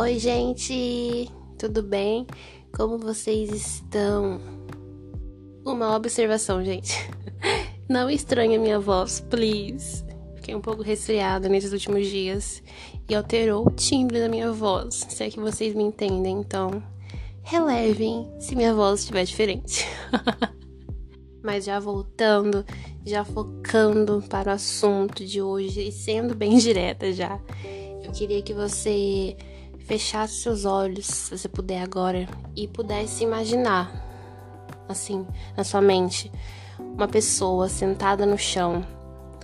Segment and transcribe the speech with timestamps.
[0.00, 2.26] Oi, gente, tudo bem?
[2.74, 4.40] Como vocês estão?
[5.62, 6.94] Uma observação, gente.
[7.86, 10.02] Não estranhe a minha voz, please.
[10.36, 12.62] Fiquei um pouco resfriada nesses últimos dias
[13.10, 16.82] e alterou o timbre da minha voz, se é que vocês me entendem, então
[17.42, 19.86] relevem se minha voz estiver diferente.
[21.44, 22.64] Mas já voltando,
[23.04, 27.38] já focando para o assunto de hoje e sendo bem direta já,
[28.02, 29.36] eu queria que você
[29.90, 33.90] fechasse seus olhos, se você puder agora, e pudesse imaginar,
[34.88, 35.26] assim,
[35.56, 36.30] na sua mente,
[36.78, 38.86] uma pessoa sentada no chão,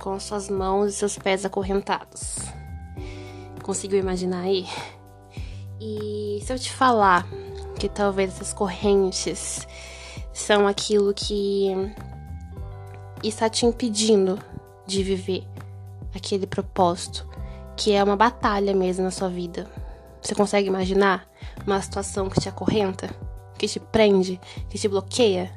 [0.00, 2.36] com suas mãos e seus pés acorrentados.
[3.64, 4.64] Conseguiu imaginar aí?
[5.80, 7.26] E se eu te falar
[7.76, 9.66] que talvez essas correntes
[10.32, 11.72] são aquilo que
[13.24, 14.38] está te impedindo
[14.86, 15.44] de viver
[16.14, 17.28] aquele propósito,
[17.76, 19.68] que é uma batalha mesmo na sua vida.
[20.22, 21.28] Você consegue imaginar
[21.66, 23.08] uma situação que te acorrenta,
[23.58, 25.52] que te prende, que te bloqueia?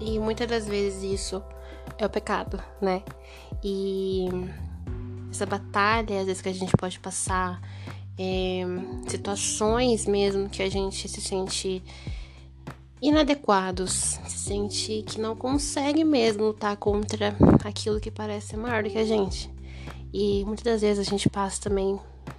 [0.00, 1.42] E muitas das vezes isso
[1.98, 3.02] é o pecado, né?
[3.62, 4.28] E
[5.30, 7.60] essa batalha, às vezes, que a gente pode passar,
[8.18, 8.62] é,
[9.08, 11.82] situações mesmo que a gente se sente
[13.00, 18.90] inadequados, se sente que não consegue mesmo lutar contra aquilo que parece ser maior do
[18.90, 19.50] que a gente.
[20.12, 21.98] E muitas das vezes a gente passa também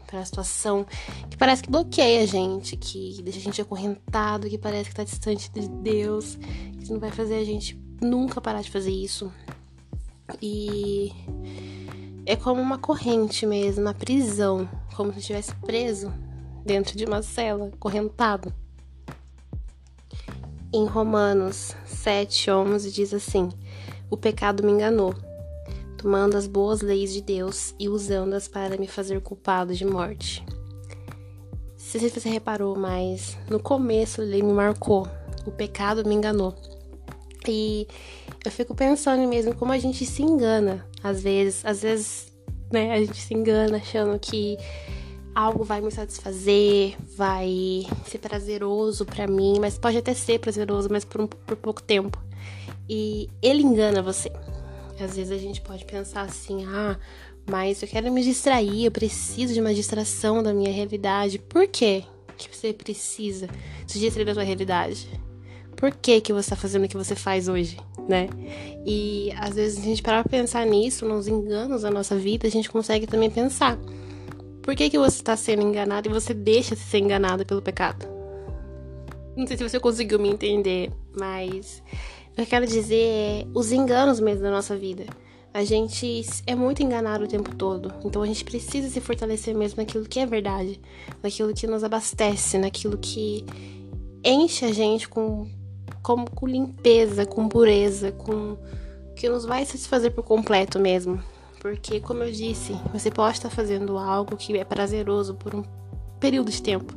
[0.10, 0.86] para a situação
[1.30, 5.04] que parece que bloqueia a gente, que deixa a gente acorrentado, que parece que está
[5.04, 6.36] distante de Deus,
[6.80, 9.32] que não vai fazer a gente nunca parar de fazer isso.
[10.42, 11.12] E
[12.26, 16.12] é como uma corrente mesmo, uma prisão, como se estivesse preso
[16.66, 18.52] dentro de uma cela, acorrentado.
[20.74, 23.50] Em Romanos 7, 11 diz assim:
[24.10, 25.16] O pecado me enganou
[26.00, 30.44] tomando as boas leis de Deus e usando-as para me fazer culpado de morte.
[31.76, 35.08] Se você reparou, mas no começo ele me marcou.
[35.46, 36.56] O pecado me enganou.
[37.48, 37.88] E
[38.46, 41.66] eu fico pensando mesmo como a gente se engana às vezes.
[41.66, 42.32] Às vezes,
[42.72, 44.58] né, a gente se engana achando que
[45.36, 51.04] algo vai me satisfazer, vai ser prazeroso para mim, mas pode até ser prazeroso, mas
[51.04, 52.18] por, um, por pouco tempo.
[52.88, 54.32] E ele engana você.
[55.04, 56.98] Às vezes a gente pode pensar assim: ah,
[57.50, 61.40] mas eu quero me distrair, eu preciso de uma distração da minha realidade.
[61.40, 62.04] Por quê
[62.38, 63.50] que você precisa
[63.88, 65.10] se distrair da sua realidade?
[65.76, 67.78] Por que, que você está fazendo o que você faz hoje,
[68.08, 68.28] né?
[68.86, 72.70] E às vezes a gente para pensar nisso, nos enganos da nossa vida, a gente
[72.70, 73.78] consegue também pensar.
[74.62, 78.06] Por que, que você está sendo enganado e você deixa de ser enganado pelo pecado?
[79.36, 81.82] Não sei se você conseguiu me entender, mas
[82.42, 85.06] eu quero dizer é os enganos mesmo da nossa vida.
[85.54, 87.94] A gente é muito enganado o tempo todo.
[88.06, 90.80] Então a gente precisa se fortalecer mesmo naquilo que é verdade,
[91.24, 93.46] naquilo que nos abastece, naquilo que
[94.24, 95.48] enche a gente com,
[96.04, 98.58] com, com limpeza, com pureza, com
[99.16, 101.22] que nos vai satisfazer por completo mesmo.
[101.60, 105.64] Porque, como eu disse, você pode estar fazendo algo que é prazeroso por um
[106.20, 106.94] período de tempo,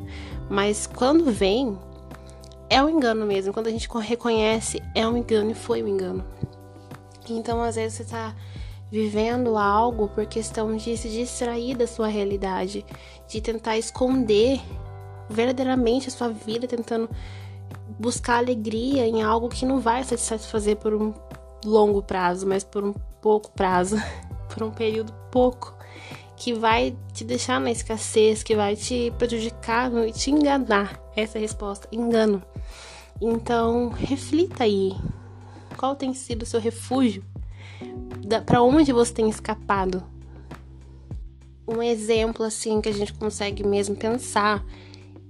[0.48, 1.76] mas quando vem,
[2.72, 3.52] é um engano mesmo.
[3.52, 6.24] Quando a gente reconhece, é um engano e foi um engano.
[7.28, 8.34] Então, às vezes, você tá
[8.90, 12.84] vivendo algo por questão de se distrair da sua realidade,
[13.28, 14.58] de tentar esconder
[15.28, 17.10] verdadeiramente a sua vida, tentando
[17.98, 21.12] buscar alegria em algo que não vai te satisfazer por um
[21.64, 23.96] longo prazo, mas por um pouco prazo,
[24.52, 25.74] por um período pouco,
[26.42, 31.00] que vai te deixar na escassez, que vai te prejudicar e te enganar.
[31.14, 32.42] Essa é a resposta: engano.
[33.20, 34.92] Então, reflita aí.
[35.76, 37.24] Qual tem sido o seu refúgio?
[38.44, 40.02] Para onde você tem escapado?
[41.68, 44.64] Um exemplo assim que a gente consegue mesmo pensar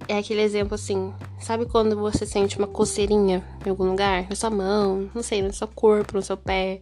[0.09, 4.27] é aquele exemplo assim, sabe quando você sente uma coceirinha em algum lugar?
[4.31, 6.81] Na sua mão, não sei, no seu corpo, no seu pé,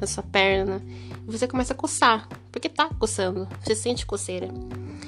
[0.00, 0.80] na sua perna.
[1.26, 4.48] E você começa a coçar, porque tá coçando, você sente coceira.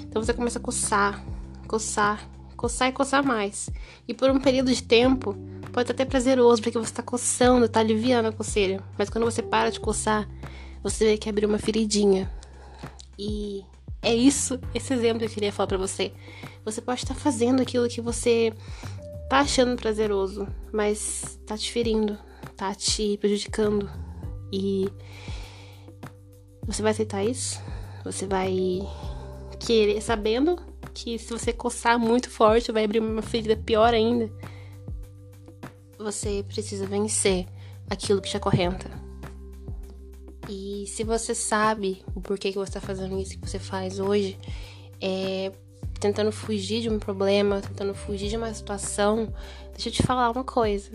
[0.00, 1.22] Então você começa a coçar,
[1.68, 2.26] coçar,
[2.56, 3.68] coçar e coçar mais.
[4.08, 5.36] E por um período de tempo,
[5.70, 8.82] pode até prazeroso, porque você tá coçando, tá aliviando a coceira.
[8.98, 10.28] Mas quando você para de coçar,
[10.82, 12.30] você vê que abriu uma feridinha.
[13.18, 13.62] E
[14.00, 16.12] é isso, esse exemplo que eu queria falar para você.
[16.64, 18.52] Você pode estar fazendo aquilo que você
[19.28, 22.18] tá achando prazeroso, mas tá te ferindo,
[22.56, 23.90] tá te prejudicando.
[24.52, 24.88] E
[26.66, 27.60] você vai aceitar isso?
[28.04, 28.80] Você vai
[29.60, 30.56] querer, sabendo
[30.92, 34.30] que se você coçar muito forte vai abrir uma ferida pior ainda.
[35.98, 37.46] Você precisa vencer
[37.88, 38.90] aquilo que te acorrenta.
[40.48, 44.38] E se você sabe o porquê que você está fazendo isso que você faz hoje,
[45.00, 45.50] é,
[45.98, 49.32] tentando fugir de um problema, tentando fugir de uma situação,
[49.72, 50.90] deixa eu te falar uma coisa.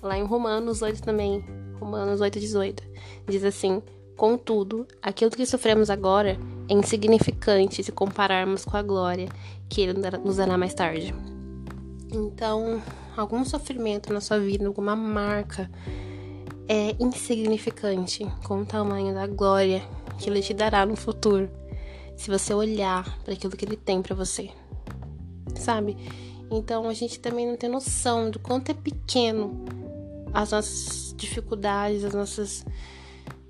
[0.00, 1.44] Lá em Romanos 8 também,
[1.78, 2.82] Romanos 8, 18,
[3.28, 3.82] diz assim:
[4.18, 6.36] Contudo, aquilo que sofremos agora
[6.68, 9.28] é insignificante se compararmos com a glória
[9.68, 9.92] que Ele
[10.24, 11.14] nos dará mais tarde.
[12.12, 12.82] Então,
[13.16, 15.70] algum sofrimento na sua vida, alguma marca,
[16.66, 19.84] é insignificante com o tamanho da glória
[20.18, 21.48] que Ele te dará no futuro,
[22.16, 24.50] se você olhar para aquilo que Ele tem para você,
[25.54, 25.96] sabe?
[26.50, 29.64] Então, a gente também não tem noção do quanto é pequeno
[30.34, 32.66] as nossas dificuldades, as nossas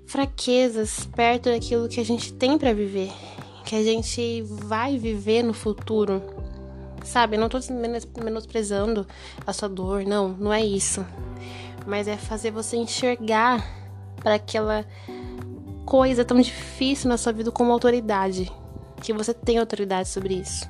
[0.09, 3.11] fraquezas perto daquilo que a gente tem para viver,
[3.63, 6.21] que a gente vai viver no futuro.
[7.03, 7.59] Sabe, não tô
[8.23, 9.07] menosprezando
[9.45, 11.05] a sua dor, não, não é isso.
[11.85, 13.63] Mas é fazer você enxergar
[14.15, 14.83] para aquela
[15.85, 18.51] coisa tão difícil na sua vida como autoridade,
[19.01, 20.67] que você tem autoridade sobre isso.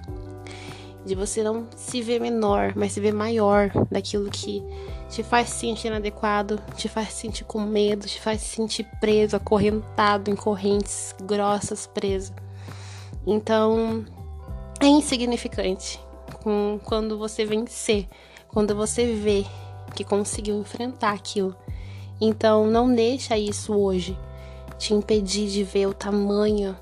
[1.05, 4.63] De você não se ver menor, mas se ver maior daquilo que
[5.09, 8.85] te faz se sentir inadequado, te faz se sentir com medo, te faz se sentir
[8.99, 12.33] preso, acorrentado em correntes grossas, preso.
[13.25, 14.05] Então,
[14.79, 15.99] é insignificante
[16.43, 18.07] com, quando você vencer,
[18.47, 19.45] quando você vê
[19.95, 21.55] que conseguiu enfrentar aquilo.
[22.21, 24.17] Então, não deixa isso hoje
[24.77, 26.77] te impedir de ver o tamanho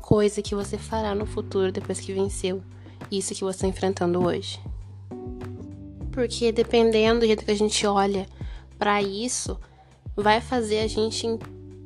[0.00, 2.62] coisa que você fará no futuro depois que venceu
[3.18, 4.60] isso que você está enfrentando hoje.
[6.10, 8.26] Porque dependendo do jeito que a gente olha
[8.78, 9.58] para isso,
[10.16, 11.26] vai fazer a gente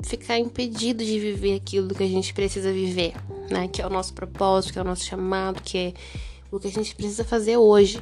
[0.02, 3.14] ficar impedido de viver aquilo que a gente precisa viver,
[3.50, 3.69] né?
[3.69, 5.94] Que é o nosso propósito, que é o nosso chamado, que é
[6.50, 8.00] o que a gente precisa fazer hoje.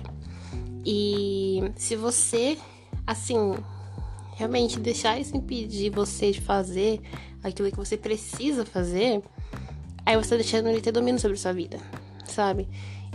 [0.85, 2.59] E se você,
[3.06, 3.55] assim,
[4.37, 7.00] realmente deixar isso impedir você de fazer
[7.43, 9.23] aquilo que você precisa fazer,
[10.05, 11.79] aí você tá deixando ele ter domínio sobre a sua vida,
[12.26, 12.69] sabe?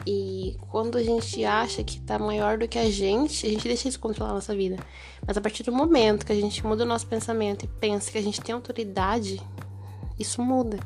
[0.06, 3.88] E quando a gente acha que tá maior do que a gente, a gente deixa
[3.88, 4.78] isso controlar a nossa vida.
[5.26, 8.18] Mas a partir do momento que a gente muda o nosso pensamento e pensa que
[8.18, 9.42] a gente tem autoridade,
[10.18, 10.80] isso muda.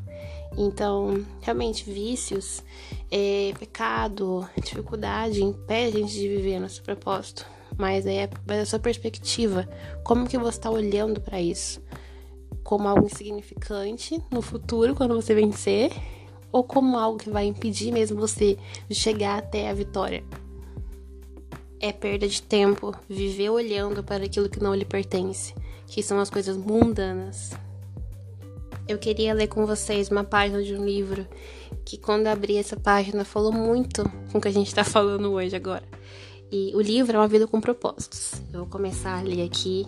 [0.58, 2.64] Então, realmente, vícios,
[3.12, 7.46] é, pecado, dificuldade impede a gente de viver nosso propósito.
[7.78, 8.30] Mas aí é
[8.62, 9.68] a sua perspectiva.
[10.04, 11.82] Como que você está olhando para isso?
[12.64, 15.92] Como algo insignificante no futuro, quando você vencer?
[16.54, 18.58] Ou como algo que vai impedir mesmo você
[18.88, 20.24] de chegar até a vitória.
[21.80, 25.54] É perda de tempo viver olhando para aquilo que não lhe pertence,
[25.88, 27.52] que são as coisas mundanas.
[28.88, 31.28] Eu queria ler com vocês uma página de um livro
[31.84, 35.56] que, quando abri essa página, falou muito com o que a gente está falando hoje
[35.56, 35.84] agora.
[36.52, 38.34] E o livro é Uma Vida com Propósitos.
[38.54, 39.88] Eu vou começar a ler aqui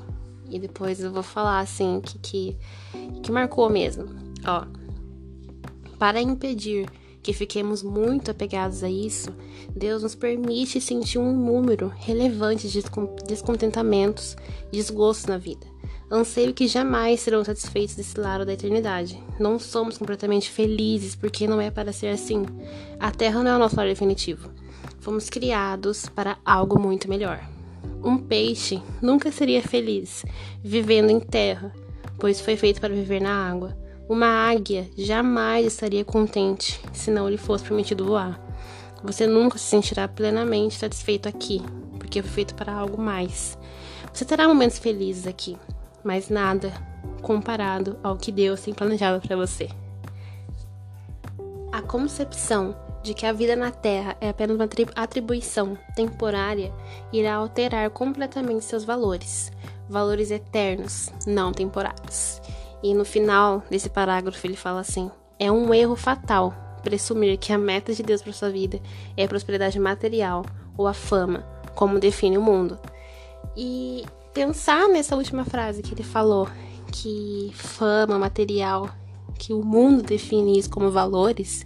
[0.49, 2.57] e depois eu vou falar assim que que,
[3.21, 4.05] que marcou mesmo.
[4.45, 4.65] Ó,
[5.97, 6.89] para impedir
[7.21, 9.33] que fiquemos muito apegados a isso,
[9.75, 12.83] Deus nos permite sentir um número relevante de
[13.25, 14.37] descontentamentos
[14.71, 15.65] e desgostos na vida.
[16.11, 19.19] Anseio que jamais serão satisfeitos desse lado da eternidade.
[19.39, 22.45] Não somos completamente felizes porque não é para ser assim.
[22.99, 24.51] A Terra não é o nosso lar definitivo.
[24.99, 27.39] Fomos criados para algo muito melhor.
[28.03, 30.23] Um peixe nunca seria feliz
[30.63, 31.73] vivendo em terra,
[32.19, 33.75] pois foi feito para viver na água.
[34.07, 38.39] Uma águia jamais estaria contente se não lhe fosse permitido voar.
[39.03, 41.59] Você nunca se sentirá plenamente satisfeito aqui,
[41.97, 43.57] porque foi feito para algo mais.
[44.13, 45.57] Você terá momentos felizes aqui,
[46.03, 46.71] mas nada
[47.23, 49.69] comparado ao que Deus tem planejado para você.
[51.71, 56.71] A concepção de que a vida na Terra é apenas uma atribuição temporária
[57.11, 59.51] irá alterar completamente seus valores,
[59.89, 62.39] valores eternos, não temporários.
[62.83, 66.53] E no final desse parágrafo ele fala assim: é um erro fatal
[66.83, 68.79] presumir que a meta de Deus para sua vida
[69.17, 70.45] é a prosperidade material
[70.77, 71.39] ou a fama,
[71.73, 72.77] como define o mundo.
[73.57, 76.47] E pensar nessa última frase que ele falou,
[76.91, 78.89] que fama, material,
[79.39, 81.65] que o mundo define isso como valores,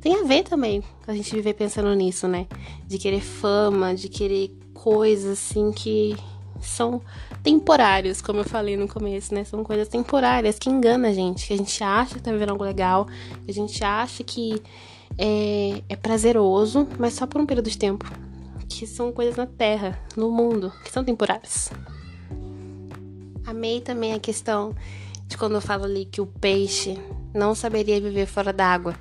[0.00, 2.46] tem a ver também com a gente viver pensando nisso, né?
[2.86, 6.16] De querer fama, de querer coisas assim que
[6.66, 7.00] são
[7.42, 9.44] temporários, como eu falei no começo, né?
[9.44, 12.64] São coisas temporárias que enganam a gente, que a gente acha que tá vivendo algo
[12.64, 13.06] legal,
[13.46, 14.62] a gente acha que
[15.18, 18.10] é, é prazeroso, mas só por um período de tempo.
[18.68, 21.70] Que são coisas na Terra, no mundo, que são temporárias.
[23.46, 24.74] Amei também a questão
[25.26, 26.98] de quando eu falo ali que o peixe
[27.34, 28.94] não saberia viver fora d'água.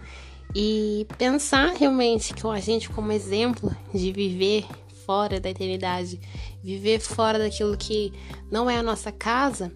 [0.53, 4.65] E pensar realmente que a gente como exemplo de viver
[5.06, 6.20] fora da eternidade,
[6.63, 8.13] viver fora daquilo que
[8.51, 9.72] não é a nossa casa,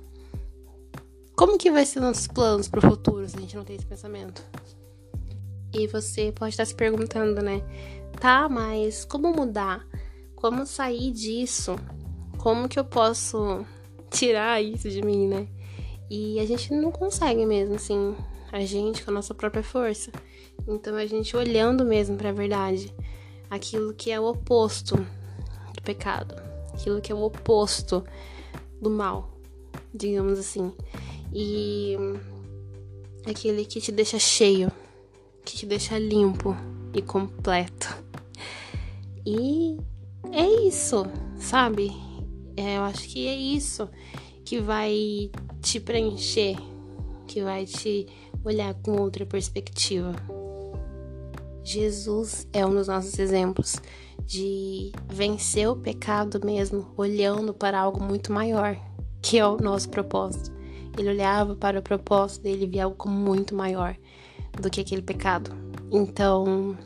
[1.36, 3.86] como que vai ser nossos planos para o futuro se a gente não tem esse
[3.86, 4.42] pensamento?
[5.74, 7.62] E você pode estar se perguntando, né?
[8.20, 9.86] Tá, mas como mudar?
[10.36, 11.75] Como sair disso?
[12.38, 13.65] Como que eu posso
[14.10, 15.48] tirar isso de mim, né?
[16.10, 18.15] E a gente não consegue mesmo, assim,
[18.51, 20.12] a gente com a nossa própria força.
[20.65, 22.96] Então a gente olhando mesmo para a verdade,
[23.50, 26.42] aquilo que é o oposto do pecado,
[26.75, 28.03] aquilo que é o oposto
[28.82, 29.39] do mal,
[29.94, 30.74] digamos assim.
[31.34, 31.96] E
[33.25, 34.72] aquele que te deixa cheio,
[35.44, 36.55] que te deixa limpo
[36.94, 38.03] e completo.
[39.25, 39.77] E
[40.32, 41.05] é isso,
[41.38, 41.91] sabe?
[42.55, 43.89] É, eu acho que é isso
[44.44, 46.55] que vai te preencher,
[47.27, 48.08] que vai te
[48.44, 50.13] olhar com outra perspectiva.
[51.65, 53.77] Jesus é um dos nossos exemplos
[54.24, 58.77] de vencer o pecado mesmo, olhando para algo muito maior,
[59.19, 60.53] que é o nosso propósito.
[60.95, 63.98] Ele olhava para o propósito dele e via algo muito maior
[64.62, 65.51] do que aquele pecado.
[65.91, 66.77] Então,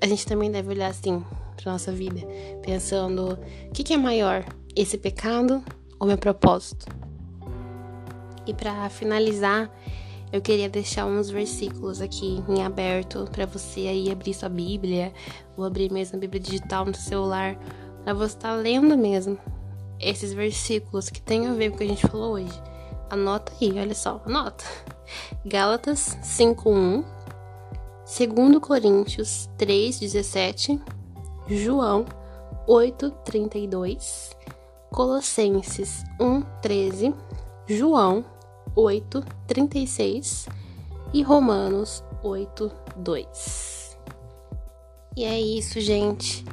[0.00, 1.24] a gente também deve olhar assim
[1.56, 2.20] para nossa vida,
[2.62, 3.36] pensando:
[3.68, 4.44] o que, que é maior,
[4.76, 5.64] esse pecado
[5.98, 6.86] ou meu propósito?
[8.46, 9.68] E para finalizar,
[10.32, 15.12] eu queria deixar uns versículos aqui em aberto para você aí abrir sua Bíblia
[15.56, 17.58] ou abrir mesmo a Bíblia digital no celular,
[18.04, 19.38] para você estar tá lendo mesmo
[20.00, 22.62] esses versículos que tem a ver com o que a gente falou hoje.
[23.10, 24.64] Anota aí, olha só, anota.
[25.44, 27.04] Gálatas 5:1,
[28.04, 30.80] 2 Coríntios 3:17,
[31.48, 32.04] João
[32.66, 34.36] 8:32,
[34.90, 37.14] Colossenses 1:13,
[37.66, 38.24] João
[38.78, 40.46] 8:36
[41.12, 43.98] e Romanos 8:2.
[45.16, 46.44] E é isso, gente.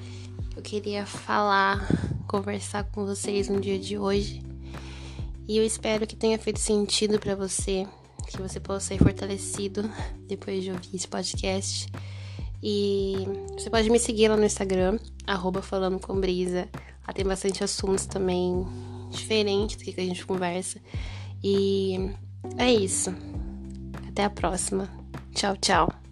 [0.55, 1.87] Eu queria falar,
[2.27, 4.41] conversar com vocês no dia de hoje
[5.47, 7.85] e eu espero que tenha feito sentido para você,
[8.25, 9.87] que você possa ser fortalecido
[10.27, 11.87] depois de ouvir esse podcast.
[12.63, 13.17] E
[13.53, 16.67] você pode me seguir lá no Instagram, arroba falando com brisa.
[17.07, 18.65] Lá tem bastante assuntos também
[19.11, 20.81] diferentes do que a gente conversa.
[21.47, 22.09] E
[22.57, 23.13] é isso.
[24.09, 24.89] Até a próxima.
[25.35, 26.04] Tchau, tchau.